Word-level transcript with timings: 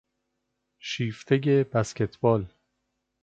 شیفتهی 0.79 1.63
بسکتبال 1.63 2.53